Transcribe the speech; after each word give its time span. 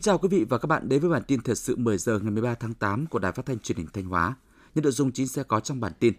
Kính 0.00 0.04
chào 0.04 0.18
quý 0.18 0.28
vị 0.28 0.44
và 0.44 0.58
các 0.58 0.66
bạn 0.66 0.88
đến 0.88 1.00
với 1.00 1.10
bản 1.10 1.22
tin 1.22 1.40
thời 1.40 1.54
sự 1.54 1.76
10 1.76 1.98
giờ 1.98 2.18
ngày 2.18 2.30
13 2.30 2.54
tháng 2.54 2.74
8 2.74 3.06
của 3.06 3.18
Đài 3.18 3.32
Phát 3.32 3.46
thanh 3.46 3.58
Truyền 3.58 3.78
hình 3.78 3.86
Thanh 3.92 4.04
Hóa. 4.04 4.34
Những 4.74 4.82
nội 4.82 4.92
dung 4.92 5.12
chính 5.12 5.28
sẽ 5.28 5.42
có 5.42 5.60
trong 5.60 5.80
bản 5.80 5.92
tin. 6.00 6.14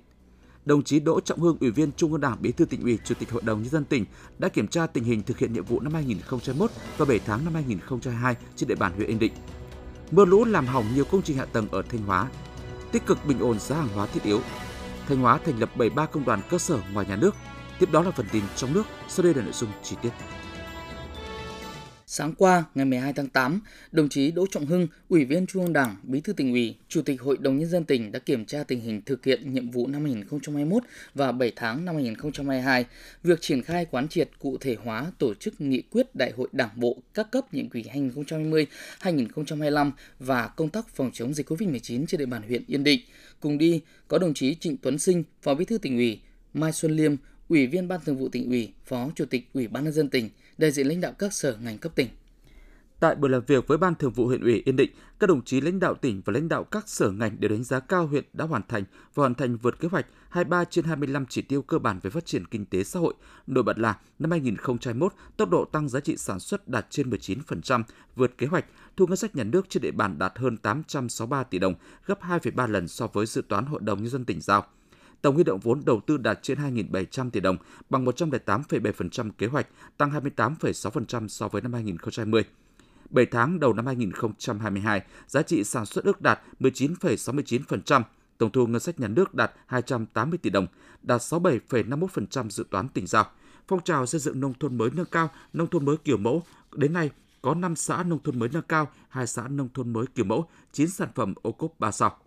Đồng 0.65 0.84
chí 0.84 1.00
Đỗ 1.00 1.20
Trọng 1.20 1.39
Hưng, 1.39 1.57
Ủy 1.61 1.71
viên 1.71 1.91
Trung 1.91 2.11
ương 2.11 2.21
Đảng, 2.21 2.41
Bí 2.41 2.52
thư 2.52 2.65
tỉnh 2.65 2.82
ủy, 2.82 3.00
Chủ 3.05 3.15
tịch 3.20 3.32
Hội 3.32 3.41
đồng 3.46 3.61
nhân 3.61 3.70
dân 3.70 3.86
tỉnh 3.86 4.05
đã 4.39 4.50
kiểm 4.50 4.68
tra 4.68 4.88
tình 4.88 5.04
hình 5.04 5.23
thực 5.23 5.38
hiện 5.38 5.54
nhiệm 5.54 5.65
vụ 5.65 5.79
năm 5.79 5.93
2021 5.93 6.71
và 6.97 7.05
7 7.05 7.20
tháng 7.20 7.46
năm 7.46 7.54
2022 7.54 8.36
trên 8.55 8.70
địa 8.70 8.75
bàn 8.75 8.93
huyện 8.96 9.09
Yên 9.09 9.20
Định. 9.20 9.33
Mưa 10.11 10.25
lũ 10.25 10.45
làm 10.45 10.68
hỏng 10.68 10.86
nhiều 10.95 11.05
công 11.11 11.21
trình 11.21 11.38
hạ 11.38 11.45
tầng 11.45 11.68
ở 11.71 11.82
Thanh 11.82 12.02
Hóa. 12.02 12.29
Tích 12.91 13.05
cực 13.05 13.25
bình 13.25 13.39
ổn 13.39 13.59
giá 13.59 13.75
hàng 13.75 13.89
hóa 13.95 14.05
thiết 14.05 14.23
yếu. 14.23 14.41
Thanh 15.07 15.18
Hóa 15.18 15.39
thành 15.46 15.60
lập 15.60 15.69
73 15.75 16.05
công 16.05 16.25
đoàn 16.25 16.41
cơ 16.50 16.57
sở 16.57 16.79
ngoài 16.93 17.05
nhà 17.10 17.16
nước. 17.16 17.36
Tiếp 17.79 17.91
đó 17.91 18.02
là 18.02 18.11
phần 18.11 18.25
tin 18.32 18.43
trong 18.55 18.74
nước, 18.74 18.83
sau 19.07 19.24
đây 19.24 19.33
là 19.33 19.43
nội 19.43 19.54
dung 19.54 19.69
chi 19.83 19.96
tiết. 20.02 20.11
Sáng 22.14 22.33
qua, 22.38 22.64
ngày 22.75 22.86
12 22.86 23.14
tháng 23.14 23.28
8, 23.29 23.61
đồng 23.92 24.10
chí 24.10 24.32
Đỗ 24.32 24.46
Trọng 24.52 24.65
Hưng, 24.65 24.88
Ủy 25.10 25.25
viên 25.25 25.47
Trung 25.47 25.64
ương 25.64 25.74
Đảng, 25.74 25.96
Bí 26.04 26.21
thư 26.21 26.33
tỉnh 26.33 26.52
ủy, 26.52 26.75
Chủ 26.88 27.02
tịch 27.02 27.21
Hội 27.21 27.38
đồng 27.39 27.57
Nhân 27.57 27.69
dân 27.69 27.83
tỉnh 27.83 28.11
đã 28.11 28.19
kiểm 28.19 28.46
tra 28.46 28.64
tình 28.64 28.79
hình 28.79 29.02
thực 29.06 29.25
hiện 29.25 29.54
nhiệm 29.54 29.69
vụ 29.69 29.88
năm 29.88 30.04
2021 30.04 30.83
và 31.14 31.32
7 31.32 31.52
tháng 31.55 31.86
năm 31.86 31.96
2022, 31.96 32.86
việc 33.23 33.42
triển 33.42 33.61
khai 33.61 33.86
quán 33.86 34.08
triệt 34.08 34.30
cụ 34.39 34.58
thể 34.58 34.75
hóa 34.83 35.11
tổ 35.17 35.33
chức 35.33 35.61
nghị 35.61 35.81
quyết 35.81 36.16
Đại 36.16 36.31
hội 36.38 36.47
Đảng 36.52 36.69
bộ 36.75 36.97
các 37.14 37.31
cấp 37.31 37.53
nhiệm 37.53 37.69
kỳ 37.69 37.83
2020-2025 39.02 39.91
và 40.19 40.47
công 40.47 40.69
tác 40.69 40.88
phòng 40.95 41.11
chống 41.14 41.33
dịch 41.33 41.50
COVID-19 41.50 42.05
trên 42.05 42.19
địa 42.19 42.25
bàn 42.25 42.41
huyện 42.47 42.64
Yên 42.67 42.83
Định. 42.83 43.02
Cùng 43.39 43.58
đi 43.58 43.81
có 44.08 44.17
đồng 44.17 44.33
chí 44.33 44.55
Trịnh 44.55 44.78
Tuấn 44.78 45.00
Sinh, 45.00 45.23
Phó 45.41 45.53
Bí 45.53 45.66
thư 45.66 45.78
tỉnh 45.78 45.97
ủy, 45.97 46.19
Mai 46.53 46.72
Xuân 46.72 46.91
Liêm, 46.91 47.16
Ủy 47.52 47.67
viên 47.67 47.88
Ban 47.88 47.99
Thường 48.05 48.17
vụ 48.17 48.30
tỉnh 48.30 48.49
ủy, 48.49 48.73
Phó 48.85 49.09
Chủ 49.16 49.25
tịch 49.25 49.49
Ủy 49.53 49.67
ban 49.67 49.83
nhân 49.83 49.94
dân 49.94 50.09
tỉnh, 50.09 50.30
đại 50.57 50.71
diện 50.71 50.88
lãnh 50.88 51.02
đạo 51.02 51.13
các 51.19 51.33
sở 51.33 51.57
ngành 51.63 51.77
cấp 51.77 51.91
tỉnh. 51.95 52.07
Tại 52.99 53.16
buổi 53.16 53.30
làm 53.30 53.41
việc 53.47 53.67
với 53.67 53.77
Ban 53.77 53.95
Thường 53.95 54.11
vụ 54.11 54.27
huyện 54.27 54.41
ủy 54.41 54.61
Yên 54.66 54.75
Định, 54.75 54.91
các 55.19 55.27
đồng 55.27 55.44
chí 55.44 55.61
lãnh 55.61 55.79
đạo 55.79 55.94
tỉnh 55.94 56.22
và 56.25 56.33
lãnh 56.33 56.49
đạo 56.49 56.63
các 56.63 56.89
sở 56.89 57.11
ngành 57.11 57.39
đều 57.39 57.52
đánh 57.52 57.63
giá 57.63 57.79
cao 57.79 58.07
huyện 58.07 58.23
đã 58.33 58.45
hoàn 58.45 58.61
thành 58.67 58.83
và 59.13 59.22
hoàn 59.22 59.35
thành 59.35 59.57
vượt 59.57 59.79
kế 59.79 59.88
hoạch 59.88 60.05
23 60.29 60.63
trên 60.63 60.85
25 60.85 61.25
chỉ 61.29 61.41
tiêu 61.41 61.61
cơ 61.61 61.79
bản 61.79 61.99
về 62.03 62.09
phát 62.09 62.25
triển 62.25 62.45
kinh 62.45 62.66
tế 62.66 62.83
xã 62.83 62.99
hội. 62.99 63.13
Nổi 63.47 63.63
bật 63.63 63.79
là 63.79 63.97
năm 64.19 64.31
2021, 64.31 65.13
tốc 65.38 65.49
độ 65.49 65.66
tăng 65.66 65.89
giá 65.89 65.99
trị 65.99 66.17
sản 66.17 66.39
xuất 66.39 66.67
đạt 66.67 66.88
trên 66.89 67.09
19%, 67.09 67.83
vượt 68.16 68.38
kế 68.38 68.47
hoạch, 68.47 68.66
thu 68.97 69.07
ngân 69.07 69.17
sách 69.17 69.35
nhà 69.35 69.44
nước 69.44 69.69
trên 69.69 69.83
địa 69.83 69.91
bàn 69.91 70.19
đạt 70.19 70.33
hơn 70.35 70.57
863 70.57 71.44
tỷ 71.44 71.59
đồng, 71.59 71.75
gấp 72.05 72.22
2,3 72.22 72.67
lần 72.67 72.88
so 72.88 73.07
với 73.07 73.25
dự 73.25 73.41
toán 73.47 73.66
Hội 73.66 73.81
đồng 73.83 73.99
nhân 73.99 74.09
dân 74.09 74.25
tỉnh 74.25 74.41
giao. 74.41 74.66
Tổng 75.22 75.36
huy 75.36 75.44
động 75.44 75.59
vốn 75.59 75.81
đầu 75.86 76.02
tư 76.08 76.17
đạt 76.17 76.39
trên 76.41 76.58
2.700 76.58 77.30
tỷ 77.30 77.39
đồng, 77.39 77.58
bằng 77.89 78.05
108,7% 78.05 79.31
kế 79.38 79.47
hoạch, 79.47 79.67
tăng 79.97 80.11
28,6% 80.11 81.28
so 81.28 81.47
với 81.47 81.61
năm 81.61 81.73
2020. 81.73 82.44
7 83.09 83.25
tháng 83.25 83.59
đầu 83.59 83.73
năm 83.73 83.86
2022, 83.86 85.02
giá 85.28 85.41
trị 85.41 85.63
sản 85.63 85.86
xuất 85.86 86.05
ước 86.05 86.22
đạt 86.22 86.39
19,69%, 86.59 88.03
tổng 88.38 88.52
thu 88.52 88.67
ngân 88.67 88.80
sách 88.80 89.00
nhà 89.00 89.08
nước 89.08 89.33
đạt 89.33 89.52
280 89.66 90.38
tỷ 90.38 90.50
đồng, 90.50 90.67
đạt 91.02 91.22
67,51% 91.22 92.50
dự 92.50 92.66
toán 92.69 92.89
tỉnh 92.89 93.08
giao. 93.08 93.25
Phong 93.67 93.83
trào 93.83 94.06
xây 94.06 94.19
dựng 94.19 94.39
nông 94.39 94.53
thôn 94.59 94.78
mới 94.78 94.89
nâng 94.94 95.06
cao, 95.06 95.30
nông 95.53 95.67
thôn 95.67 95.85
mới 95.85 95.97
kiểu 95.97 96.17
mẫu 96.17 96.44
đến 96.72 96.94
nay 96.94 97.09
có 97.41 97.53
5 97.53 97.75
xã 97.75 98.03
nông 98.03 98.19
thôn 98.23 98.39
mới 98.39 98.50
nâng 98.53 98.63
cao, 98.67 98.88
2 99.09 99.28
xã 99.28 99.47
nông 99.47 99.69
thôn 99.73 99.94
mới 99.94 100.06
kiểu 100.16 100.25
mẫu, 100.25 100.50
9 100.72 100.89
sản 100.89 101.09
phẩm 101.16 101.33
ô 101.41 101.52
cốp 101.52 101.80
3 101.80 101.91
sao. 101.91 102.17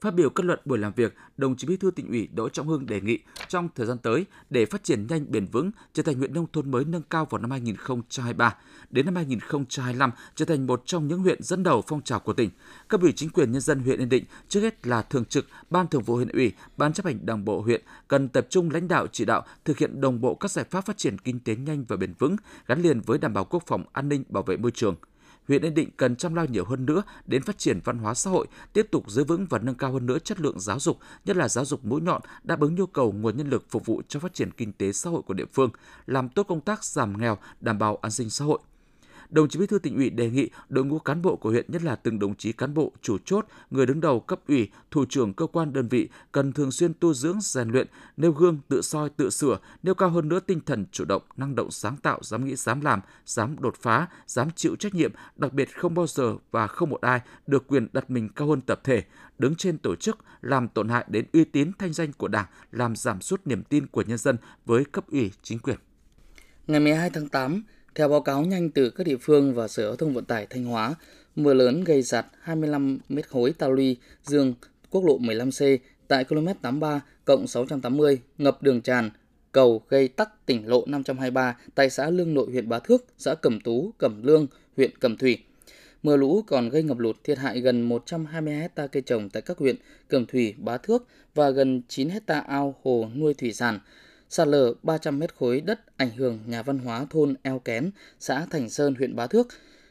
Phát 0.00 0.14
biểu 0.14 0.30
kết 0.30 0.44
luận 0.44 0.58
buổi 0.64 0.78
làm 0.78 0.92
việc, 0.96 1.14
đồng 1.36 1.56
chí 1.56 1.66
Bí 1.66 1.76
thư 1.76 1.90
tỉnh 1.90 2.08
ủy 2.08 2.28
Đỗ 2.34 2.48
Trọng 2.48 2.68
Hưng 2.68 2.86
đề 2.86 3.00
nghị 3.00 3.18
trong 3.48 3.68
thời 3.74 3.86
gian 3.86 3.98
tới 3.98 4.24
để 4.50 4.66
phát 4.66 4.84
triển 4.84 5.06
nhanh 5.06 5.32
bền 5.32 5.46
vững 5.46 5.70
trở 5.92 6.02
thành 6.02 6.14
huyện 6.14 6.34
nông 6.34 6.46
thôn 6.52 6.70
mới 6.70 6.84
nâng 6.84 7.02
cao 7.10 7.26
vào 7.30 7.40
năm 7.40 7.50
2023, 7.50 8.56
đến 8.90 9.06
năm 9.06 9.16
2025 9.16 10.10
trở 10.34 10.44
thành 10.44 10.66
một 10.66 10.82
trong 10.86 11.08
những 11.08 11.18
huyện 11.20 11.42
dẫn 11.42 11.62
đầu 11.62 11.82
phong 11.86 12.02
trào 12.02 12.20
của 12.20 12.32
tỉnh. 12.32 12.50
Các 12.88 13.00
ủy 13.00 13.12
chính 13.12 13.30
quyền 13.30 13.52
nhân 13.52 13.60
dân 13.60 13.80
huyện 13.80 13.98
Yên 13.98 14.08
Định 14.08 14.24
trước 14.48 14.60
hết 14.60 14.86
là 14.86 15.02
thường 15.02 15.24
trực 15.24 15.46
Ban 15.70 15.88
Thường 15.88 16.02
vụ 16.02 16.16
huyện 16.16 16.28
ủy, 16.28 16.52
Ban 16.76 16.92
chấp 16.92 17.06
hành 17.06 17.26
Đảng 17.26 17.44
bộ 17.44 17.60
huyện 17.60 17.82
cần 18.08 18.28
tập 18.28 18.46
trung 18.50 18.70
lãnh 18.70 18.88
đạo 18.88 19.06
chỉ 19.12 19.24
đạo 19.24 19.44
thực 19.64 19.78
hiện 19.78 20.00
đồng 20.00 20.20
bộ 20.20 20.34
các 20.34 20.50
giải 20.50 20.64
pháp 20.70 20.86
phát 20.86 20.98
triển 20.98 21.18
kinh 21.18 21.40
tế 21.40 21.56
nhanh 21.56 21.84
và 21.88 21.96
bền 21.96 22.14
vững 22.18 22.36
gắn 22.66 22.82
liền 22.82 23.00
với 23.00 23.18
đảm 23.18 23.34
bảo 23.34 23.44
quốc 23.44 23.62
phòng 23.66 23.84
an 23.92 24.08
ninh 24.08 24.24
bảo 24.28 24.42
vệ 24.42 24.56
môi 24.56 24.70
trường 24.70 24.96
huyện 25.48 25.62
Yên 25.62 25.74
Định 25.74 25.90
cần 25.96 26.16
chăm 26.16 26.34
lo 26.34 26.42
nhiều 26.42 26.64
hơn 26.64 26.86
nữa 26.86 27.02
đến 27.26 27.42
phát 27.42 27.58
triển 27.58 27.80
văn 27.84 27.98
hóa 27.98 28.14
xã 28.14 28.30
hội, 28.30 28.46
tiếp 28.72 28.86
tục 28.90 29.10
giữ 29.10 29.24
vững 29.24 29.46
và 29.50 29.58
nâng 29.58 29.74
cao 29.74 29.92
hơn 29.92 30.06
nữa 30.06 30.18
chất 30.18 30.40
lượng 30.40 30.60
giáo 30.60 30.80
dục, 30.80 30.98
nhất 31.24 31.36
là 31.36 31.48
giáo 31.48 31.64
dục 31.64 31.84
mũi 31.84 32.00
nhọn 32.00 32.22
đáp 32.42 32.60
ứng 32.60 32.74
nhu 32.74 32.86
cầu 32.86 33.12
nguồn 33.12 33.36
nhân 33.36 33.48
lực 33.48 33.64
phục 33.70 33.86
vụ 33.86 34.02
cho 34.08 34.20
phát 34.20 34.34
triển 34.34 34.50
kinh 34.50 34.72
tế 34.72 34.92
xã 34.92 35.10
hội 35.10 35.22
của 35.22 35.34
địa 35.34 35.46
phương, 35.52 35.70
làm 36.06 36.28
tốt 36.28 36.42
công 36.42 36.60
tác 36.60 36.84
giảm 36.84 37.20
nghèo, 37.20 37.38
đảm 37.60 37.78
bảo 37.78 37.96
an 37.96 38.10
sinh 38.10 38.30
xã 38.30 38.44
hội 38.44 38.58
đồng 39.30 39.48
chí 39.48 39.58
Bí 39.58 39.66
thư 39.66 39.78
tỉnh 39.78 39.96
ủy 39.96 40.10
đề 40.10 40.30
nghị 40.30 40.50
đội 40.68 40.84
ngũ 40.84 40.98
cán 40.98 41.22
bộ 41.22 41.36
của 41.36 41.50
huyện 41.50 41.64
nhất 41.68 41.82
là 41.82 41.96
từng 41.96 42.18
đồng 42.18 42.34
chí 42.34 42.52
cán 42.52 42.74
bộ 42.74 42.92
chủ 43.02 43.18
chốt, 43.24 43.46
người 43.70 43.86
đứng 43.86 44.00
đầu 44.00 44.20
cấp 44.20 44.40
ủy, 44.48 44.68
thủ 44.90 45.04
trưởng 45.08 45.34
cơ 45.34 45.46
quan 45.46 45.72
đơn 45.72 45.88
vị 45.88 46.08
cần 46.32 46.52
thường 46.52 46.72
xuyên 46.72 46.94
tu 46.94 47.14
dưỡng 47.14 47.40
rèn 47.40 47.68
luyện, 47.68 47.86
nêu 48.16 48.32
gương, 48.32 48.58
tự 48.68 48.82
soi, 48.82 49.10
tự 49.10 49.30
sửa, 49.30 49.58
nêu 49.82 49.94
cao 49.94 50.10
hơn 50.10 50.28
nữa 50.28 50.40
tinh 50.40 50.60
thần 50.66 50.86
chủ 50.92 51.04
động, 51.04 51.22
năng 51.36 51.54
động 51.54 51.70
sáng 51.70 51.96
tạo, 51.96 52.18
dám 52.22 52.44
nghĩ, 52.44 52.56
dám 52.56 52.80
làm, 52.80 53.00
dám 53.26 53.56
đột 53.60 53.74
phá, 53.76 54.06
dám 54.26 54.48
chịu 54.56 54.76
trách 54.76 54.94
nhiệm, 54.94 55.12
đặc 55.36 55.52
biệt 55.52 55.76
không 55.76 55.94
bao 55.94 56.06
giờ 56.06 56.34
và 56.50 56.66
không 56.66 56.90
một 56.90 57.00
ai 57.00 57.20
được 57.46 57.66
quyền 57.66 57.88
đặt 57.92 58.10
mình 58.10 58.28
cao 58.28 58.48
hơn 58.48 58.60
tập 58.60 58.80
thể, 58.84 59.02
đứng 59.38 59.54
trên 59.54 59.78
tổ 59.78 59.96
chức, 59.96 60.18
làm 60.40 60.68
tổn 60.68 60.88
hại 60.88 61.04
đến 61.08 61.24
uy 61.32 61.44
tín 61.44 61.72
thanh 61.78 61.92
danh 61.92 62.12
của 62.12 62.28
Đảng, 62.28 62.46
làm 62.72 62.96
giảm 62.96 63.20
sút 63.20 63.40
niềm 63.44 63.62
tin 63.62 63.86
của 63.86 64.02
nhân 64.02 64.18
dân 64.18 64.36
với 64.66 64.84
cấp 64.84 65.04
ủy 65.10 65.32
chính 65.42 65.58
quyền. 65.58 65.76
Ngày 66.66 66.80
12 66.80 67.10
tháng 67.10 67.28
8, 67.28 67.62
theo 67.94 68.08
báo 68.08 68.20
cáo 68.20 68.42
nhanh 68.42 68.70
từ 68.70 68.90
các 68.90 69.06
địa 69.06 69.16
phương 69.20 69.54
và 69.54 69.68
Sở 69.68 69.82
Giao 69.82 69.96
thông 69.96 70.14
Vận 70.14 70.24
tải 70.24 70.46
Thanh 70.50 70.64
Hóa, 70.64 70.94
mưa 71.36 71.54
lớn 71.54 71.84
gây 71.84 72.02
sạt 72.02 72.26
25 72.40 72.98
mét 73.08 73.28
khối 73.28 73.52
ta 73.52 73.68
luy 73.68 73.96
dương 74.22 74.54
quốc 74.90 75.04
lộ 75.04 75.18
15C 75.18 75.78
tại 76.08 76.24
km 76.24 76.46
83 76.62 77.00
cộng 77.24 77.46
680 77.46 78.20
ngập 78.38 78.62
đường 78.62 78.80
tràn, 78.80 79.10
cầu 79.52 79.82
gây 79.88 80.08
tắc 80.08 80.46
tỉnh 80.46 80.68
lộ 80.68 80.84
523 80.86 81.56
tại 81.74 81.90
xã 81.90 82.10
Lương 82.10 82.34
Nội 82.34 82.46
huyện 82.50 82.68
Bá 82.68 82.78
Thước, 82.78 83.04
xã 83.18 83.34
Cẩm 83.34 83.60
Tú, 83.60 83.92
Cẩm 83.98 84.22
Lương, 84.22 84.46
huyện 84.76 84.98
Cẩm 84.98 85.16
Thủy. 85.16 85.38
Mưa 86.02 86.16
lũ 86.16 86.42
còn 86.46 86.68
gây 86.68 86.82
ngập 86.82 86.98
lụt 86.98 87.16
thiệt 87.24 87.38
hại 87.38 87.60
gần 87.60 87.82
120 87.82 88.54
hecta 88.54 88.86
cây 88.86 89.02
trồng 89.02 89.28
tại 89.30 89.42
các 89.42 89.58
huyện 89.58 89.76
Cẩm 90.08 90.26
Thủy, 90.26 90.54
Bá 90.58 90.76
Thước 90.76 91.06
và 91.34 91.50
gần 91.50 91.82
9 91.88 92.08
hecta 92.08 92.40
ao 92.40 92.74
hồ 92.82 93.08
nuôi 93.14 93.34
thủy 93.34 93.52
sản, 93.52 93.78
sạt 94.30 94.48
lở 94.48 94.74
300 94.82 95.18
mét 95.18 95.34
khối 95.34 95.60
đất 95.60 95.80
ảnh 95.96 96.10
hưởng 96.16 96.38
nhà 96.46 96.62
văn 96.62 96.78
hóa 96.78 97.06
thôn 97.10 97.34
Eo 97.42 97.58
Kén, 97.58 97.90
xã 98.18 98.46
Thành 98.50 98.70
Sơn, 98.70 98.94
huyện 98.94 99.16
Bá 99.16 99.26
Thước. 99.26 99.48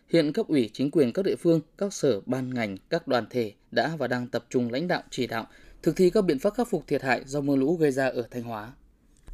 Hiện 0.09 0.33
cấp 0.33 0.47
ủy 0.47 0.69
chính 0.73 0.91
quyền 0.91 1.13
các 1.13 1.25
địa 1.25 1.35
phương, 1.35 1.61
các 1.77 1.93
sở 1.93 2.21
ban 2.25 2.53
ngành, 2.53 2.77
các 2.89 3.07
đoàn 3.07 3.25
thể 3.29 3.53
đã 3.71 3.95
và 3.97 4.07
đang 4.07 4.27
tập 4.27 4.45
trung 4.49 4.71
lãnh 4.71 4.87
đạo 4.87 5.01
chỉ 5.09 5.27
đạo 5.27 5.47
thực 5.83 5.95
thi 5.95 6.09
các 6.09 6.21
biện 6.25 6.39
pháp 6.39 6.53
khắc 6.53 6.69
phục 6.69 6.87
thiệt 6.87 7.01
hại 7.01 7.23
do 7.25 7.41
mưa 7.41 7.55
lũ 7.55 7.77
gây 7.77 7.91
ra 7.91 8.09
ở 8.09 8.27
Thanh 8.31 8.43
Hóa. 8.43 8.71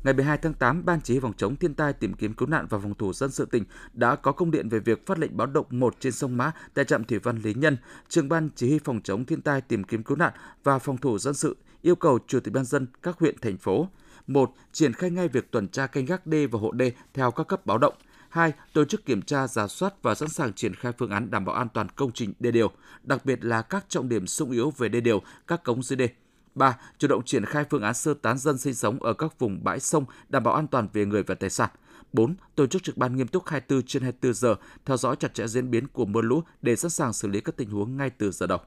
Ngày 0.03 0.13
12 0.13 0.38
tháng 0.38 0.53
8, 0.53 0.85
Ban 0.85 1.01
chỉ 1.01 1.13
huy 1.13 1.19
phòng 1.19 1.33
chống 1.38 1.55
thiên 1.55 1.73
tai 1.73 1.94
tìm 1.94 2.13
kiếm 2.13 2.33
cứu 2.33 2.47
nạn 2.47 2.67
và 2.69 2.79
phòng 2.79 2.94
thủ 2.95 3.13
dân 3.13 3.31
sự 3.31 3.45
tỉnh 3.51 3.63
đã 3.94 4.15
có 4.15 4.31
công 4.31 4.51
điện 4.51 4.69
về 4.69 4.79
việc 4.79 5.05
phát 5.05 5.19
lệnh 5.19 5.38
báo 5.38 5.47
động 5.47 5.65
1 5.69 5.95
trên 5.99 6.11
sông 6.11 6.38
Mã 6.38 6.51
tại 6.73 6.85
trạm 6.85 7.03
thủy 7.03 7.19
văn 7.19 7.41
Lý 7.44 7.53
Nhân. 7.53 7.77
Trường 8.09 8.29
ban 8.29 8.49
chỉ 8.55 8.69
huy 8.69 8.79
phòng 8.79 9.01
chống 9.03 9.25
thiên 9.25 9.41
tai 9.41 9.61
tìm 9.61 9.83
kiếm 9.83 10.03
cứu 10.03 10.17
nạn 10.17 10.33
và 10.63 10.79
phòng 10.79 10.97
thủ 10.97 11.19
dân 11.19 11.33
sự 11.33 11.55
yêu 11.81 11.95
cầu 11.95 12.19
chủ 12.27 12.39
tịch 12.39 12.53
ban 12.53 12.65
dân 12.65 12.88
các 13.03 13.19
huyện 13.19 13.35
thành 13.41 13.57
phố 13.57 13.88
1. 14.28 14.53
Triển 14.72 14.94
khai 14.94 15.09
ngay 15.09 15.28
việc 15.28 15.52
tuần 15.52 15.68
tra 15.68 15.88
canh 15.88 16.06
gác 16.06 16.28
đê 16.28 16.47
và 16.47 16.59
hộ 16.59 16.72
đê 16.72 16.91
theo 17.13 17.31
các 17.31 17.47
cấp 17.47 17.66
báo 17.66 17.78
động. 17.78 17.94
2. 18.30 18.53
Tổ 18.74 18.86
chức 18.86 19.06
kiểm 19.06 19.22
tra, 19.22 19.47
giả 19.47 19.68
soát 19.68 19.94
và 20.02 20.16
sẵn 20.16 20.30
sàng 20.30 20.53
triển 20.53 20.75
khai 20.75 20.91
phương 20.97 21.09
án 21.09 21.31
đảm 21.31 21.46
bảo 21.46 21.56
an 21.56 21.68
toàn 21.74 21.88
công 21.90 22.12
trình 22.12 22.34
đê 22.40 22.52
điều, 22.52 22.72
đặc 23.03 23.25
biệt 23.25 23.46
là 23.46 23.62
các 23.62 23.86
trọng 23.90 24.09
điểm 24.09 24.28
sung 24.28 24.52
yếu 24.52 24.74
về 24.78 24.90
đê 24.90 25.02
điều, 25.02 25.22
các 25.47 25.63
cống 25.63 25.84
dưới 25.84 25.98
đê. 25.98 26.10
3. 26.56 26.77
Chủ 26.98 27.07
động 27.07 27.24
triển 27.25 27.45
khai 27.45 27.66
phương 27.69 27.81
án 27.81 27.94
sơ 27.94 28.13
tán 28.13 28.38
dân 28.38 28.57
sinh 28.57 28.74
sống 28.74 29.04
ở 29.04 29.13
các 29.13 29.39
vùng 29.39 29.63
bãi 29.63 29.80
sông, 29.80 30.06
đảm 30.30 30.44
bảo 30.44 30.54
an 30.54 30.68
toàn 30.68 30.88
về 30.94 31.06
người 31.06 31.24
và 31.24 31.36
tài 31.36 31.50
sản. 31.50 31.69
4. 32.13 32.36
Tổ 32.56 32.68
chức 32.68 32.83
trực 32.83 32.98
ban 32.98 33.16
nghiêm 33.16 33.28
túc 33.28 33.48
24 33.48 33.83
trên 33.83 34.04
24 34.04 34.33
giờ, 34.33 34.56
theo 34.86 34.98
dõi 34.98 35.16
chặt 35.16 35.33
chẽ 35.33 35.48
diễn 35.48 35.71
biến 35.71 35.88
của 35.88 36.06
mưa 36.06 36.21
lũ 36.21 36.44
để 36.62 36.75
sẵn 36.75 36.92
sàng 36.92 37.13
xử 37.13 37.28
lý 37.28 37.42
các 37.42 37.57
tình 37.57 37.69
huống 37.69 37.98
ngay 37.98 38.10
từ 38.10 38.31
giờ 38.31 38.48
đầu. 38.48 38.60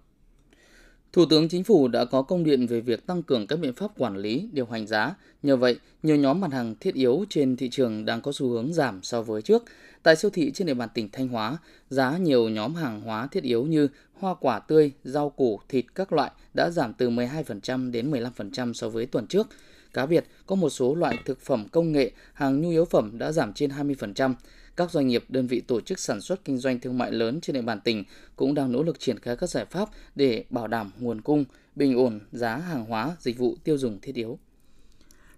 Thủ 1.13 1.25
tướng 1.31 1.49
Chính 1.49 1.65
phủ 1.65 1.89
đã 1.89 2.05
có 2.05 2.23
công 2.23 2.45
điện 2.45 2.67
về 2.67 2.81
việc 2.81 3.07
tăng 3.07 3.23
cường 3.23 3.47
các 3.47 3.59
biện 3.59 3.73
pháp 3.75 3.91
quản 3.99 4.17
lý, 4.17 4.49
điều 4.53 4.67
hành 4.67 4.87
giá. 4.87 5.15
Nhờ 5.43 5.57
vậy, 5.57 5.77
nhiều 6.03 6.17
nhóm 6.17 6.41
mặt 6.41 6.53
hàng 6.53 6.75
thiết 6.81 6.95
yếu 6.95 7.25
trên 7.31 7.57
thị 7.57 7.69
trường 7.71 8.05
đang 8.05 8.21
có 8.21 8.33
xu 8.33 8.49
hướng 8.49 8.73
giảm 8.73 9.03
so 9.03 9.23
với 9.23 9.43
trước. 9.43 9.65
Tại 10.03 10.17
siêu 10.17 10.31
thị 10.31 10.51
trên 10.55 10.67
địa 10.67 10.75
bàn 10.75 10.89
tỉnh 10.95 11.09
Thanh 11.13 11.29
Hóa, 11.29 11.59
giá 11.91 12.19
nhiều 12.19 12.49
nhóm 12.49 12.75
hàng 12.75 13.01
hóa 13.01 13.27
thiết 13.27 13.43
yếu 13.43 13.65
như 13.65 13.89
hoa 14.13 14.35
quả 14.35 14.59
tươi, 14.59 14.93
rau 15.05 15.31
củ, 15.31 15.61
thịt 15.69 15.85
các 15.95 16.13
loại 16.13 16.31
đã 16.55 16.71
giảm 16.71 16.95
từ 16.95 17.11
12% 17.11 17.91
đến 17.91 18.11
15% 18.11 18.73
so 18.73 18.89
với 18.89 19.07
tuần 19.07 19.27
trước. 19.27 19.49
Cá 19.93 20.07
biệt, 20.07 20.25
có 20.47 20.57
một 20.57 20.71
số 20.71 20.95
loại 20.95 21.19
thực 21.25 21.41
phẩm 21.41 21.67
công 21.73 21.93
nghệ, 21.93 22.11
hàng 22.33 22.61
nhu 22.61 22.71
yếu 22.71 22.85
phẩm 22.85 23.19
đã 23.19 23.33
giảm 23.33 23.53
trên 23.53 23.71
20%. 23.71 24.35
Các 24.79 24.91
doanh 24.91 25.07
nghiệp, 25.07 25.25
đơn 25.29 25.47
vị 25.47 25.61
tổ 25.61 25.81
chức 25.81 25.99
sản 25.99 26.21
xuất 26.21 26.45
kinh 26.45 26.59
doanh 26.59 26.81
thương 26.81 26.99
mại 26.99 27.13
lớn 27.13 27.41
trên 27.41 27.55
địa 27.55 27.63
bàn 27.63 27.81
tỉnh 27.81 28.05
cũng 28.37 28.55
đang 28.55 28.73
nỗ 28.73 28.83
lực 28.83 29.01
triển 29.01 29.19
khai 29.19 29.37
các 29.37 29.47
giải 29.47 29.65
pháp 29.65 29.89
để 30.15 30.45
bảo 30.51 30.67
đảm 30.67 30.91
nguồn 30.99 31.21
cung, 31.21 31.45
bình 31.77 31.97
ổn 31.97 32.21
giá 32.33 32.57
hàng 32.57 32.85
hóa, 32.85 33.17
dịch 33.21 33.39
vụ 33.39 33.57
tiêu 33.65 33.79
dùng 33.79 33.99
thiết 34.03 34.15
yếu. 34.15 34.39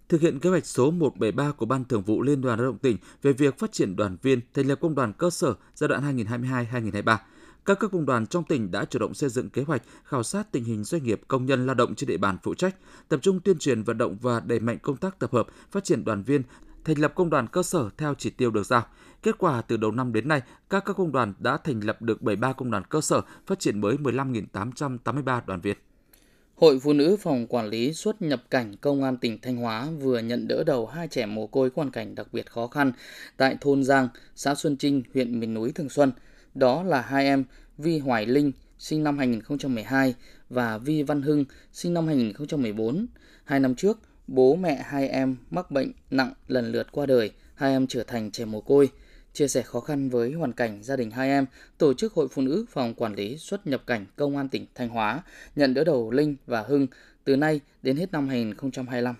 thực 0.09 0.21
hiện 0.21 0.41
kế 0.41 0.51
hoạch 0.51 0.67
số 0.67 0.91
173 0.91 1.53
của 1.53 1.67
Ban 1.67 1.85
Thường 1.85 2.03
vụ 2.03 2.23
Liên 2.23 2.41
đoàn 2.41 2.59
Lao 2.59 2.67
động 2.67 2.79
tỉnh 2.79 2.97
về 3.23 3.33
việc 3.33 3.59
phát 3.59 3.73
triển 3.73 3.97
đoàn 3.97 4.17
viên, 4.23 4.41
thành 4.55 4.67
lập 4.67 4.79
công 4.81 4.95
đoàn 4.95 5.13
cơ 5.13 5.31
sở 5.31 5.55
giai 5.75 5.89
đoạn 5.89 6.17
2022-2023. 6.17 7.17
Các 7.65 7.79
cấp 7.79 7.91
công 7.93 8.07
đoàn 8.07 8.27
trong 8.27 8.45
tỉnh 8.45 8.71
đã 8.71 8.85
chủ 8.85 8.99
động 8.99 9.15
xây 9.15 9.31
dựng 9.31 9.51
kế 9.51 9.63
hoạch 9.63 9.83
khảo 10.05 10.23
sát 10.23 10.53
tình 10.53 10.65
hình 10.65 10.85
doanh 10.85 11.03
nghiệp 11.03 11.21
công 11.29 11.47
nhân 11.47 11.67
lao 11.67 11.75
động 11.75 11.95
trên 11.95 12.09
địa 12.09 12.17
bàn 12.17 12.39
phụ 12.43 12.55
trách, 12.55 12.77
tập 13.09 13.21
trung 13.23 13.41
tuyên 13.41 13.59
truyền 13.59 13.83
vận 13.83 13.99
động 13.99 14.17
và 14.21 14.41
đẩy 14.41 14.61
mạnh 14.61 14.79
công 14.83 14.97
tác 14.97 15.19
tập 15.19 15.33
hợp, 15.33 15.47
phát 15.71 15.85
triển 15.85 16.05
đoàn 16.05 16.23
viên, 16.23 16.43
thành 16.85 16.99
lập 16.99 17.13
công 17.15 17.31
đoàn 17.31 17.47
cơ 17.47 17.63
sở 17.63 17.89
theo 17.97 18.15
chỉ 18.19 18.31
tiêu 18.31 18.51
được 18.51 18.67
giao. 18.67 18.87
Kết 19.23 19.39
quả 19.39 19.63
từ 19.63 19.77
đầu 19.77 19.91
năm 19.91 20.13
đến 20.13 20.29
nay, 20.29 20.43
các 20.71 20.85
các 20.85 20.97
công 20.97 21.13
đoàn 21.13 21.35
đã 21.39 21.57
thành 21.65 21.81
lập 21.81 22.03
được 22.03 22.23
73 22.23 22.53
công 22.53 22.71
đoàn 22.71 22.83
cơ 22.89 23.01
sở, 23.01 23.21
phát 23.47 23.59
triển 23.59 23.81
mới 23.81 23.97
15.883 23.97 25.41
đoàn 25.47 25.61
viên. 25.61 25.77
Hội 26.61 26.79
Phụ 26.79 26.93
nữ 26.93 27.17
Phòng 27.17 27.47
Quản 27.47 27.67
lý 27.67 27.93
xuất 27.93 28.23
nhập 28.23 28.43
cảnh 28.51 28.77
Công 28.77 29.03
an 29.03 29.17
tỉnh 29.17 29.41
Thanh 29.41 29.57
Hóa 29.57 29.89
vừa 30.01 30.19
nhận 30.19 30.49
đỡ 30.49 30.65
đầu 30.65 30.87
hai 30.87 31.09
trẻ 31.09 31.27
mồ 31.27 31.47
côi 31.47 31.71
hoàn 31.75 31.91
cảnh 31.91 32.15
đặc 32.15 32.27
biệt 32.33 32.51
khó 32.51 32.67
khăn 32.67 32.93
tại 33.37 33.57
thôn 33.61 33.85
Giang, 33.85 34.09
xã 34.35 34.55
Xuân 34.55 34.77
Trinh, 34.77 35.03
huyện 35.15 35.41
miền 35.41 35.55
núi 35.55 35.73
Thường 35.73 35.89
Xuân. 35.89 36.13
Đó 36.55 36.83
là 36.83 37.01
hai 37.01 37.25
em 37.25 37.45
Vi 37.79 37.99
Hoài 37.99 38.27
Linh, 38.27 38.53
sinh 38.79 39.05
năm 39.05 39.19
2012 39.19 40.15
và 40.51 40.79
Vi 40.79 41.03
Văn 41.03 41.23
Hưng, 41.23 41.45
sinh 41.73 41.95
năm 41.95 42.07
2014. 42.07 43.07
Hai 43.45 43.61
năm 43.61 43.75
trước, 43.75 43.99
bố 44.31 44.57
mẹ 44.57 44.83
hai 44.87 45.09
em 45.09 45.37
mắc 45.51 45.71
bệnh 45.71 45.93
nặng 46.11 46.33
lần 46.49 46.73
lượt 46.73 46.87
qua 46.93 47.07
đời, 47.07 47.33
hai 47.55 47.73
em 47.73 47.87
trở 47.87 48.03
thành 48.03 48.31
trẻ 48.31 48.45
mồ 48.45 48.61
côi. 48.61 48.91
Chia 49.33 49.49
sẻ 49.49 49.63
khó 49.63 49.81
khăn 49.81 50.09
với 50.09 50.33
hoàn 50.33 50.53
cảnh 50.53 50.83
gia 50.83 50.97
đình 50.97 51.11
hai 51.11 51.29
em, 51.31 51.47
Tổ 51.79 51.95
chức 51.95 52.13
Hội 52.13 52.29
Phụ 52.29 52.43
nữ 52.43 52.65
Phòng 52.71 52.95
Quản 52.95 53.15
lý 53.15 53.39
xuất 53.39 53.67
nhập 53.67 53.83
cảnh 53.87 54.07
Công 54.17 54.37
an 54.37 54.49
tỉnh 54.49 54.67
Thanh 54.75 54.89
Hóa 54.89 55.23
nhận 55.57 55.75
đỡ 55.75 55.85
đầu 55.85 56.11
Linh 56.11 56.37
và 56.47 56.63
Hưng 56.63 56.87
từ 57.25 57.37
nay 57.37 57.61
đến 57.83 57.97
hết 57.97 58.13
năm 58.13 58.29
2025. 58.29 59.15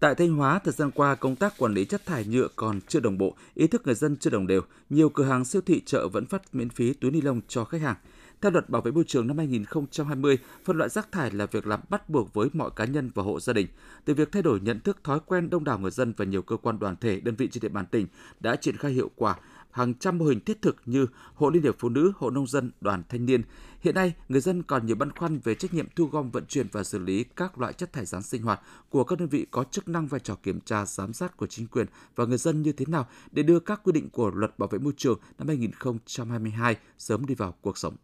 Tại 0.00 0.14
Thanh 0.14 0.34
Hóa, 0.34 0.58
thời 0.64 0.72
gian 0.72 0.90
qua, 0.90 1.14
công 1.14 1.36
tác 1.36 1.54
quản 1.58 1.74
lý 1.74 1.84
chất 1.84 2.06
thải 2.06 2.24
nhựa 2.24 2.48
còn 2.56 2.80
chưa 2.88 3.00
đồng 3.00 3.18
bộ, 3.18 3.36
ý 3.54 3.66
thức 3.66 3.82
người 3.84 3.94
dân 3.94 4.16
chưa 4.16 4.30
đồng 4.30 4.46
đều. 4.46 4.60
Nhiều 4.90 5.08
cửa 5.08 5.24
hàng 5.24 5.44
siêu 5.44 5.62
thị 5.66 5.82
chợ 5.86 6.08
vẫn 6.08 6.26
phát 6.26 6.42
miễn 6.52 6.68
phí 6.68 6.92
túi 6.92 7.10
ni 7.10 7.20
lông 7.20 7.40
cho 7.48 7.64
khách 7.64 7.80
hàng. 7.80 7.96
Theo 8.40 8.52
luật 8.52 8.70
bảo 8.70 8.82
vệ 8.82 8.90
môi 8.90 9.04
trường 9.04 9.26
năm 9.26 9.38
2020, 9.38 10.38
phân 10.64 10.78
loại 10.78 10.90
rác 10.90 11.12
thải 11.12 11.30
là 11.30 11.46
việc 11.46 11.66
làm 11.66 11.80
bắt 11.88 12.10
buộc 12.10 12.34
với 12.34 12.48
mọi 12.52 12.70
cá 12.76 12.84
nhân 12.84 13.10
và 13.14 13.22
hộ 13.22 13.40
gia 13.40 13.52
đình. 13.52 13.66
Từ 14.04 14.14
việc 14.14 14.32
thay 14.32 14.42
đổi 14.42 14.60
nhận 14.60 14.80
thức 14.80 15.04
thói 15.04 15.20
quen 15.26 15.50
đông 15.50 15.64
đảo 15.64 15.78
người 15.78 15.90
dân 15.90 16.12
và 16.16 16.24
nhiều 16.24 16.42
cơ 16.42 16.56
quan 16.56 16.78
đoàn 16.78 16.96
thể, 17.00 17.20
đơn 17.20 17.34
vị 17.36 17.48
trên 17.52 17.60
địa 17.60 17.68
bàn 17.68 17.86
tỉnh 17.86 18.06
đã 18.40 18.56
triển 18.56 18.76
khai 18.76 18.92
hiệu 18.92 19.10
quả 19.16 19.36
hàng 19.70 19.94
trăm 19.94 20.18
mô 20.18 20.24
hình 20.24 20.40
thiết 20.40 20.62
thực 20.62 20.76
như 20.86 21.06
hộ 21.34 21.50
liên 21.50 21.62
hiệp 21.62 21.76
phụ 21.78 21.88
nữ, 21.88 22.12
hộ 22.16 22.30
nông 22.30 22.46
dân, 22.46 22.70
đoàn 22.80 23.02
thanh 23.08 23.26
niên. 23.26 23.42
Hiện 23.80 23.94
nay, 23.94 24.14
người 24.28 24.40
dân 24.40 24.62
còn 24.62 24.86
nhiều 24.86 24.96
băn 24.96 25.10
khoăn 25.10 25.38
về 25.44 25.54
trách 25.54 25.74
nhiệm 25.74 25.86
thu 25.96 26.04
gom 26.06 26.30
vận 26.30 26.46
chuyển 26.46 26.66
và 26.72 26.84
xử 26.84 26.98
lý 26.98 27.24
các 27.24 27.58
loại 27.58 27.72
chất 27.72 27.92
thải 27.92 28.06
rắn 28.06 28.22
sinh 28.22 28.42
hoạt 28.42 28.60
của 28.88 29.04
các 29.04 29.18
đơn 29.18 29.28
vị 29.28 29.46
có 29.50 29.64
chức 29.64 29.88
năng 29.88 30.06
vai 30.06 30.20
trò 30.20 30.34
kiểm 30.42 30.60
tra 30.60 30.86
giám 30.86 31.12
sát 31.12 31.36
của 31.36 31.46
chính 31.46 31.66
quyền 31.66 31.86
và 32.16 32.24
người 32.24 32.38
dân 32.38 32.62
như 32.62 32.72
thế 32.72 32.86
nào 32.88 33.06
để 33.30 33.42
đưa 33.42 33.60
các 33.60 33.80
quy 33.84 33.92
định 33.92 34.10
của 34.10 34.30
luật 34.30 34.58
bảo 34.58 34.68
vệ 34.68 34.78
môi 34.78 34.92
trường 34.96 35.18
năm 35.38 35.48
2022 35.48 36.76
sớm 36.98 37.26
đi 37.26 37.34
vào 37.34 37.54
cuộc 37.60 37.78
sống. 37.78 37.96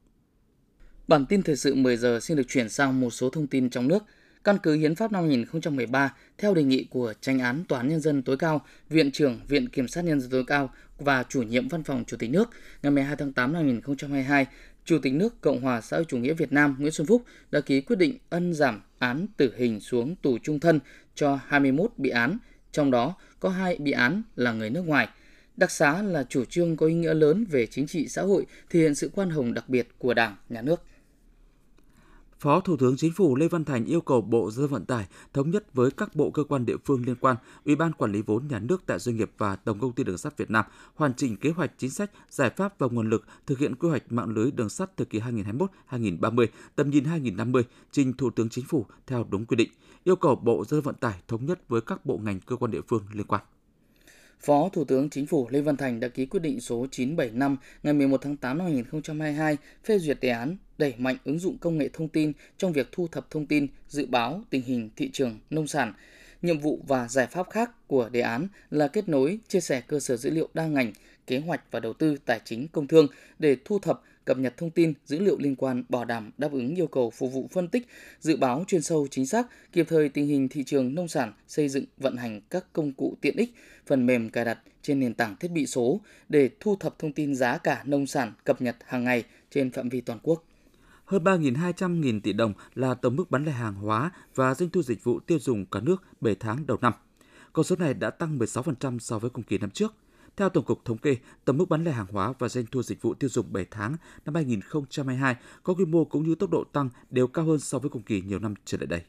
Bản 1.08 1.26
tin 1.26 1.43
thời 1.43 1.56
sự 1.56 1.75
10 1.75 1.96
giờ 1.96 2.20
xin 2.20 2.37
được 2.37 2.49
chuyển 2.49 2.69
sang 2.69 3.00
một 3.00 3.10
số 3.10 3.31
thông 3.31 3.46
tin 3.46 3.70
trong 3.70 3.88
nước. 3.88 4.04
Căn 4.44 4.58
cứ 4.62 4.75
Hiến 4.75 4.94
pháp 4.94 5.12
năm 5.12 5.22
2013, 5.22 6.14
theo 6.38 6.54
đề 6.54 6.62
nghị 6.62 6.84
của 6.90 7.14
tranh 7.20 7.38
án 7.38 7.64
Tòa 7.69 7.78
án 7.78 7.88
Nhân 7.88 8.00
dân 8.00 8.22
tối 8.22 8.37
cao, 8.37 8.64
Viện 8.88 9.10
trưởng 9.10 9.40
Viện 9.49 9.69
Kiểm 9.69 9.88
sát 9.88 10.04
Nhân 10.04 10.20
dân 10.20 10.31
tối 10.31 10.44
cao 10.46 10.70
và 10.99 11.25
chủ 11.28 11.43
nhiệm 11.43 11.69
văn 11.69 11.82
phòng 11.82 12.04
Chủ 12.06 12.16
tịch 12.16 12.31
nước, 12.31 12.50
ngày 12.82 12.90
12 12.90 13.16
tháng 13.16 13.32
8 13.32 13.52
năm 13.52 13.62
2022, 13.62 14.46
Chủ 14.84 14.99
tịch 15.02 15.12
nước 15.12 15.40
Cộng 15.40 15.60
hòa 15.60 15.81
xã 15.81 15.96
hội 15.96 16.04
chủ 16.08 16.19
nghĩa 16.19 16.32
Việt 16.32 16.52
Nam 16.52 16.76
Nguyễn 16.78 16.93
Xuân 16.93 17.06
Phúc 17.06 17.25
đã 17.50 17.60
ký 17.60 17.81
quyết 17.81 17.96
định 17.96 18.19
ân 18.31 18.54
giảm 18.54 18.82
án 18.99 19.26
tử 19.37 19.52
hình 19.56 19.81
xuống 19.81 20.16
tù 20.16 20.38
trung 20.38 20.60
thân 20.60 20.81
cho 21.14 21.38
21 21.46 21.93
bị 21.96 22.10
án, 22.10 22.38
trong 22.72 22.90
đó 22.90 23.14
có 23.40 23.49
hai 23.49 23.76
bị 23.78 23.93
án 23.93 24.22
là 24.37 24.52
người 24.52 24.70
nước 24.70 24.82
ngoài. 24.87 25.08
Đặc 25.56 25.70
xá 25.70 26.02
là 26.02 26.25
chủ 26.28 26.44
trương 26.44 26.76
có 26.76 26.87
ý 26.87 26.94
nghĩa 26.94 27.14
lớn 27.14 27.44
về 27.50 27.66
chính 27.66 27.87
trị 27.87 28.08
xã 28.08 28.22
hội, 28.22 28.46
thể 28.70 28.81
hiện 28.81 28.94
sự 28.94 29.10
quan 29.14 29.31
hồng 29.31 29.54
đặc 29.54 29.69
biệt 29.69 29.88
của 29.99 30.14
Đảng, 30.14 30.37
Nhà 30.49 30.62
nước. 30.62 30.82
Phó 32.42 32.60
Thủ 32.60 32.76
tướng 32.76 32.96
Chính 32.96 33.12
phủ 33.12 33.36
Lê 33.36 33.48
Văn 33.48 33.64
Thành 33.64 33.84
yêu 33.84 34.00
cầu 34.00 34.20
Bộ 34.20 34.50
Giao 34.50 34.66
thông 34.66 34.72
Vận 34.72 34.84
tải 34.84 35.06
thống 35.32 35.50
nhất 35.50 35.74
với 35.74 35.90
các 35.90 36.14
bộ 36.14 36.30
cơ 36.30 36.44
quan 36.44 36.66
địa 36.66 36.76
phương 36.84 37.02
liên 37.06 37.16
quan, 37.20 37.36
Ủy 37.64 37.76
ban 37.76 37.92
quản 37.92 38.12
lý 38.12 38.22
vốn 38.22 38.46
nhà 38.48 38.58
nước 38.58 38.82
tại 38.86 38.98
doanh 38.98 39.16
nghiệp 39.16 39.30
và 39.38 39.56
Tổng 39.56 39.78
công 39.78 39.92
ty 39.92 40.04
Đường 40.04 40.18
sắt 40.18 40.36
Việt 40.36 40.50
Nam 40.50 40.64
hoàn 40.94 41.14
chỉnh 41.14 41.36
kế 41.36 41.50
hoạch 41.50 41.72
chính 41.78 41.90
sách, 41.90 42.10
giải 42.30 42.50
pháp 42.50 42.78
và 42.78 42.86
nguồn 42.90 43.10
lực 43.10 43.24
thực 43.46 43.58
hiện 43.58 43.74
quy 43.74 43.88
hoạch 43.88 44.12
mạng 44.12 44.30
lưới 44.30 44.50
đường 44.50 44.68
sắt 44.68 44.96
thời 44.96 45.06
kỳ 45.06 45.20
2021-2030, 45.90 46.46
tầm 46.76 46.90
nhìn 46.90 47.04
2050 47.04 47.64
trình 47.92 48.12
Thủ 48.12 48.30
tướng 48.30 48.48
Chính 48.48 48.64
phủ 48.64 48.86
theo 49.06 49.26
đúng 49.30 49.46
quy 49.46 49.56
định. 49.56 49.70
Yêu 50.04 50.16
cầu 50.16 50.36
Bộ 50.36 50.64
Giao 50.64 50.80
thông 50.80 50.84
Vận 50.84 50.94
tải 50.94 51.20
thống 51.28 51.46
nhất 51.46 51.68
với 51.68 51.80
các 51.80 52.06
bộ 52.06 52.18
ngành 52.22 52.40
cơ 52.40 52.56
quan 52.56 52.70
địa 52.70 52.82
phương 52.88 53.02
liên 53.12 53.26
quan. 53.26 53.42
Phó 54.46 54.68
Thủ 54.72 54.84
tướng 54.84 55.10
Chính 55.10 55.26
phủ 55.26 55.48
Lê 55.50 55.60
Văn 55.60 55.76
Thành 55.76 56.00
đã 56.00 56.08
ký 56.08 56.26
quyết 56.26 56.40
định 56.40 56.60
số 56.60 56.86
975 56.90 57.56
ngày 57.82 57.94
11 57.94 58.22
tháng 58.22 58.36
8 58.36 58.58
năm 58.58 58.66
2022 58.66 59.56
phê 59.84 59.98
duyệt 59.98 60.20
đề 60.20 60.28
án 60.28 60.56
đẩy 60.78 60.94
mạnh 60.98 61.16
ứng 61.24 61.38
dụng 61.38 61.58
công 61.58 61.78
nghệ 61.78 61.88
thông 61.92 62.08
tin 62.08 62.32
trong 62.58 62.72
việc 62.72 62.88
thu 62.92 63.08
thập 63.08 63.30
thông 63.30 63.46
tin, 63.46 63.66
dự 63.88 64.06
báo 64.06 64.42
tình 64.50 64.62
hình 64.62 64.90
thị 64.96 65.10
trường 65.12 65.38
nông 65.50 65.66
sản. 65.66 65.92
Nhiệm 66.42 66.58
vụ 66.58 66.80
và 66.86 67.08
giải 67.08 67.26
pháp 67.26 67.50
khác 67.50 67.70
của 67.86 68.08
đề 68.08 68.20
án 68.20 68.48
là 68.70 68.88
kết 68.88 69.08
nối, 69.08 69.38
chia 69.48 69.60
sẻ 69.60 69.80
cơ 69.80 70.00
sở 70.00 70.16
dữ 70.16 70.30
liệu 70.30 70.48
đa 70.54 70.66
ngành, 70.66 70.92
kế 71.26 71.38
hoạch 71.38 71.60
và 71.70 71.80
đầu 71.80 71.92
tư 71.92 72.16
tài 72.24 72.40
chính 72.44 72.69
công 72.69 72.86
thương 72.86 73.06
để 73.38 73.56
thu 73.64 73.78
thập, 73.78 74.02
cập 74.24 74.38
nhật 74.38 74.56
thông 74.56 74.70
tin, 74.70 74.92
dữ 75.06 75.19
liệu 75.19 75.38
liên 75.38 75.56
quan 75.56 75.84
bảo 75.88 76.04
đảm 76.04 76.30
đáp 76.38 76.52
ứng 76.52 76.74
yêu 76.74 76.86
cầu 76.86 77.10
phục 77.10 77.32
vụ 77.32 77.48
phân 77.52 77.69
tích, 77.69 77.86
dự 78.20 78.36
báo 78.36 78.64
chuyên 78.66 78.82
sâu 78.82 79.06
chính 79.10 79.26
xác, 79.26 79.46
kịp 79.72 79.86
thời 79.88 80.08
tình 80.08 80.26
hình 80.26 80.48
thị 80.48 80.64
trường 80.64 80.94
nông 80.94 81.08
sản, 81.08 81.32
xây 81.48 81.69
dựng 81.69 81.84
vận 81.96 82.16
hành 82.16 82.40
các 82.50 82.72
công 82.72 82.92
cụ 82.92 83.16
tiện 83.20 83.36
ích, 83.36 83.54
phần 83.86 84.06
mềm 84.06 84.30
cài 84.30 84.44
đặt 84.44 84.58
trên 84.82 85.00
nền 85.00 85.14
tảng 85.14 85.36
thiết 85.36 85.50
bị 85.50 85.66
số 85.66 86.00
để 86.28 86.50
thu 86.60 86.76
thập 86.76 86.98
thông 86.98 87.12
tin 87.12 87.34
giá 87.34 87.58
cả 87.58 87.82
nông 87.84 88.06
sản 88.06 88.32
cập 88.44 88.62
nhật 88.62 88.76
hàng 88.86 89.04
ngày 89.04 89.25
trên 89.50 89.70
phạm 89.70 89.88
vi 89.88 90.00
toàn 90.00 90.18
quốc 90.22 90.44
hơn 91.12 91.25
3.200 91.25 92.00
nghìn 92.00 92.20
tỷ 92.20 92.32
đồng 92.32 92.52
là 92.75 92.94
tổng 92.94 93.16
mức 93.16 93.30
bán 93.30 93.44
lẻ 93.44 93.52
hàng 93.52 93.75
hóa 93.75 94.10
và 94.34 94.54
doanh 94.54 94.70
thu 94.70 94.82
dịch 94.82 95.04
vụ 95.04 95.20
tiêu 95.20 95.38
dùng 95.38 95.66
cả 95.66 95.80
nước 95.80 96.02
7 96.20 96.34
tháng 96.34 96.66
đầu 96.66 96.78
năm. 96.80 96.92
Con 97.52 97.64
số 97.64 97.76
này 97.76 97.94
đã 97.94 98.10
tăng 98.10 98.38
16% 98.38 98.98
so 98.98 99.18
với 99.18 99.30
cùng 99.30 99.44
kỳ 99.44 99.58
năm 99.58 99.70
trước. 99.70 99.94
Theo 100.37 100.49
Tổng 100.49 100.64
cục 100.64 100.84
Thống 100.84 100.99
kê, 100.99 101.17
tổng 101.44 101.58
mức 101.58 101.69
bán 101.69 101.84
lẻ 101.84 101.93
hàng 101.93 102.06
hóa 102.11 102.32
và 102.38 102.49
doanh 102.49 102.64
thu 102.70 102.82
dịch 102.82 103.02
vụ 103.02 103.14
tiêu 103.14 103.31
dùng 103.31 103.52
7 103.52 103.67
tháng 103.70 103.96
năm 104.26 104.34
2022 104.34 105.37
có 105.62 105.75
quy 105.75 105.84
mô 105.84 106.05
cũng 106.05 106.29
như 106.29 106.34
tốc 106.34 106.50
độ 106.50 106.64
tăng 106.73 106.88
đều 107.11 107.26
cao 107.26 107.44
hơn 107.44 107.58
so 107.58 107.79
với 107.79 107.90
cùng 107.90 108.02
kỳ 108.02 108.20
nhiều 108.20 108.38
năm 108.38 108.55
trở 108.64 108.79
lại 108.79 108.87
đây. 108.87 109.00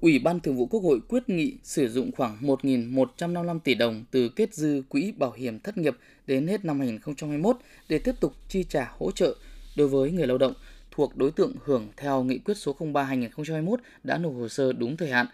Ủy 0.00 0.18
ban 0.18 0.40
Thường 0.40 0.56
vụ 0.56 0.66
Quốc 0.66 0.80
hội 0.80 1.00
quyết 1.08 1.28
nghị 1.28 1.56
sử 1.62 1.88
dụng 1.88 2.10
khoảng 2.16 2.38
1.155 2.40 3.58
tỷ 3.58 3.74
đồng 3.74 4.04
từ 4.10 4.28
kết 4.28 4.54
dư 4.54 4.82
quỹ 4.88 5.12
bảo 5.12 5.32
hiểm 5.32 5.60
thất 5.60 5.78
nghiệp 5.78 5.96
đến 6.26 6.46
hết 6.46 6.64
năm 6.64 6.78
2021 6.78 7.56
để 7.88 7.98
tiếp 7.98 8.14
tục 8.20 8.34
chi 8.48 8.64
trả 8.68 8.92
hỗ 8.98 9.10
trợ 9.10 9.36
đối 9.76 9.88
với 9.88 10.10
người 10.10 10.26
lao 10.26 10.38
động 10.38 10.52
thuộc 10.90 11.16
đối 11.16 11.30
tượng 11.30 11.54
hưởng 11.64 11.88
theo 11.96 12.22
nghị 12.22 12.38
quyết 12.38 12.54
số 12.56 12.76
03-2021 12.78 13.76
đã 14.04 14.18
nộp 14.18 14.34
hồ 14.34 14.48
sơ 14.48 14.72
đúng 14.72 14.96
thời 14.96 15.10
hạn. 15.10 15.26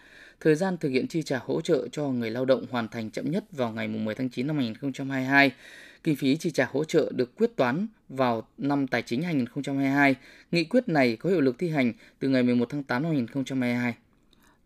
Thời 0.45 0.55
gian 0.55 0.77
thực 0.77 0.89
hiện 0.89 1.07
chi 1.09 1.23
trả 1.23 1.41
hỗ 1.45 1.61
trợ 1.61 1.89
cho 1.93 2.09
người 2.09 2.31
lao 2.31 2.45
động 2.45 2.65
hoàn 2.71 2.89
thành 2.89 3.11
chậm 3.11 3.31
nhất 3.31 3.45
vào 3.53 3.73
ngày 3.73 3.89
10 3.89 4.15
tháng 4.15 4.29
9 4.29 4.47
năm 4.47 4.57
2022. 4.57 5.53
Kinh 6.03 6.17
phí 6.17 6.37
chi 6.37 6.51
trả 6.51 6.69
hỗ 6.73 6.85
trợ 6.85 7.13
được 7.15 7.37
quyết 7.37 7.57
toán 7.57 7.87
vào 8.09 8.49
năm 8.59 8.87
tài 8.87 9.03
chính 9.03 9.23
2022. 9.23 10.15
Nghị 10.53 10.65
quyết 10.65 10.89
này 10.89 11.17
có 11.17 11.31
hiệu 11.31 11.41
lực 11.41 11.59
thi 11.59 11.71
hành 11.71 11.93
từ 12.19 12.29
ngày 12.29 12.43
11 12.43 12.69
tháng 12.71 12.83
8 12.83 13.03
năm 13.03 13.13
2022. 13.13 13.95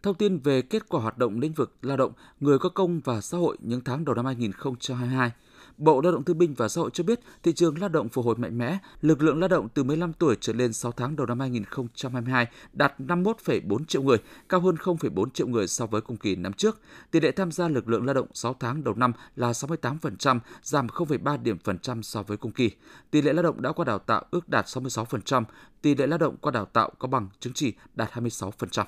Thông 0.02 0.14
tin 0.14 0.38
về 0.38 0.62
kết 0.62 0.88
quả 0.88 1.00
hoạt 1.00 1.18
động 1.18 1.40
lĩnh 1.40 1.52
vực 1.52 1.75
lao 1.82 1.97
động, 1.97 2.12
người 2.40 2.58
có 2.58 2.68
công 2.68 3.00
và 3.04 3.20
xã 3.20 3.38
hội 3.38 3.56
những 3.61 3.80
tháng 3.85 4.04
đầu 4.04 4.14
năm 4.14 4.26
2022. 4.26 5.30
Bộ 5.78 6.00
Lao 6.00 6.12
động 6.12 6.25
Thương 6.25 6.38
binh 6.38 6.54
và 6.54 6.68
Xã 6.68 6.80
hội 6.80 6.90
cho 6.92 7.04
biết 7.04 7.20
thị 7.42 7.52
trường 7.52 7.78
lao 7.80 7.88
động 7.88 8.08
phục 8.08 8.25
hồi 8.25 8.35
mạnh 8.37 8.58
mẽ, 8.58 8.78
lực 9.00 9.23
lượng 9.23 9.40
lao 9.40 9.49
động 9.49 9.68
từ 9.75 9.85
15 9.85 10.12
tuổi 10.12 10.37
trở 10.40 10.52
lên 10.52 10.73
6 10.73 10.92
tháng 10.92 11.16
đầu 11.16 11.26
năm 11.26 11.40
2022 11.40 12.47
đạt 12.73 12.94
51,4 12.99 13.85
triệu 13.85 14.02
người, 14.02 14.16
cao 14.49 14.61
hơn 14.61 14.75
0,4 14.75 15.30
triệu 15.30 15.47
người 15.47 15.66
so 15.66 15.87
với 15.87 16.00
cùng 16.00 16.16
kỳ 16.16 16.37
năm 16.37 16.52
trước. 16.52 16.80
Tỷ 17.11 17.20
lệ 17.20 17.30
tham 17.30 17.52
gia 17.52 17.68
lực 17.68 17.88
lượng 17.88 18.04
lao 18.06 18.14
động 18.14 18.26
6 18.35 18.56
tháng 18.61 18.85
đầu 18.85 18.94
năm 18.94 19.12
là 19.37 19.52
68%, 19.52 20.38
giảm 20.62 20.87
0,3 20.87 21.42
điểm 21.42 21.58
phần 21.64 21.78
trăm 21.78 22.02
so 22.02 22.23
với 22.23 22.37
cùng 22.37 22.52
kỳ. 22.52 22.70
Tỷ 23.11 23.23
lệ 23.23 23.32
lao 23.32 23.42
động 23.42 23.62
đã 23.62 23.73
qua 23.73 23.85
đào 23.85 23.99
tạo 23.99 24.25
ước 24.30 24.49
đạt 24.49 24.66
66%, 24.66 25.44
tỷ 25.82 25.94
lệ 25.94 26.06
lao 26.06 26.18
động 26.18 26.37
qua 26.40 26.52
đào 26.52 26.64
tạo 26.64 26.90
có 26.99 27.08
bằng 27.08 27.28
chứng 27.40 27.52
chỉ 27.52 27.73
đạt 27.94 28.12
26%. 28.12 28.85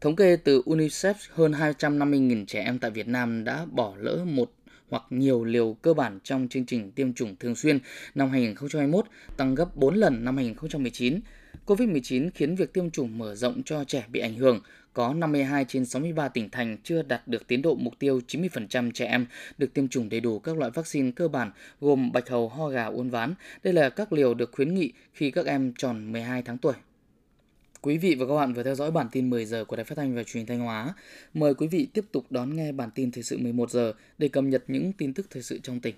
Thống 0.00 0.16
kê 0.16 0.36
từ 0.36 0.62
UNICEF, 0.66 1.14
hơn 1.34 1.52
250.000 1.52 2.44
trẻ 2.46 2.62
em 2.64 2.78
tại 2.78 2.90
Việt 2.90 3.08
Nam 3.08 3.44
đã 3.44 3.66
bỏ 3.70 3.94
lỡ 3.96 4.24
một 4.24 4.50
hoặc 4.90 5.02
nhiều 5.10 5.44
liều 5.44 5.76
cơ 5.82 5.94
bản 5.94 6.18
trong 6.24 6.48
chương 6.48 6.66
trình 6.66 6.90
tiêm 6.90 7.12
chủng 7.12 7.36
thường 7.36 7.54
xuyên 7.54 7.78
năm 8.14 8.30
2021, 8.30 9.04
tăng 9.36 9.54
gấp 9.54 9.76
4 9.76 9.94
lần 9.94 10.24
năm 10.24 10.36
2019. 10.36 11.20
COVID-19 11.66 12.30
khiến 12.34 12.54
việc 12.54 12.72
tiêm 12.72 12.90
chủng 12.90 13.18
mở 13.18 13.34
rộng 13.34 13.62
cho 13.62 13.84
trẻ 13.84 14.04
bị 14.08 14.20
ảnh 14.20 14.34
hưởng. 14.34 14.60
Có 14.92 15.14
52 15.14 15.64
trên 15.68 15.84
63 15.84 16.28
tỉnh 16.28 16.50
thành 16.50 16.76
chưa 16.84 17.02
đạt 17.02 17.28
được 17.28 17.46
tiến 17.46 17.62
độ 17.62 17.74
mục 17.74 17.94
tiêu 17.98 18.20
90% 18.28 18.90
trẻ 18.90 19.06
em 19.06 19.26
được 19.58 19.74
tiêm 19.74 19.88
chủng 19.88 20.08
đầy 20.08 20.20
đủ 20.20 20.38
các 20.38 20.56
loại 20.56 20.70
vaccine 20.70 21.10
cơ 21.16 21.28
bản 21.28 21.50
gồm 21.80 22.12
bạch 22.12 22.28
hầu, 22.28 22.48
ho 22.48 22.68
gà, 22.68 22.84
uốn 22.84 23.10
ván. 23.10 23.34
Đây 23.62 23.72
là 23.74 23.90
các 23.90 24.12
liều 24.12 24.34
được 24.34 24.52
khuyến 24.52 24.74
nghị 24.74 24.92
khi 25.12 25.30
các 25.30 25.46
em 25.46 25.72
tròn 25.78 26.12
12 26.12 26.42
tháng 26.42 26.58
tuổi. 26.58 26.74
Quý 27.82 27.98
vị 27.98 28.14
và 28.14 28.26
các 28.26 28.34
bạn 28.34 28.52
vừa 28.52 28.62
theo 28.62 28.74
dõi 28.74 28.90
bản 28.90 29.08
tin 29.12 29.30
10 29.30 29.44
giờ 29.44 29.64
của 29.64 29.76
Đài 29.76 29.84
Phát 29.84 29.94
thanh 29.94 30.14
và 30.14 30.24
Truyền 30.24 30.40
hình 30.40 30.46
Thanh 30.46 30.60
Hóa. 30.60 30.94
Mời 31.34 31.54
quý 31.54 31.66
vị 31.66 31.88
tiếp 31.94 32.04
tục 32.12 32.26
đón 32.30 32.56
nghe 32.56 32.72
bản 32.72 32.90
tin 32.94 33.10
thời 33.10 33.22
sự 33.22 33.38
11 33.38 33.70
giờ 33.70 33.92
để 34.18 34.28
cập 34.28 34.44
nhật 34.44 34.64
những 34.68 34.92
tin 34.92 35.14
tức 35.14 35.26
thời 35.30 35.42
sự 35.42 35.60
trong 35.62 35.80
tỉnh. 35.80 35.94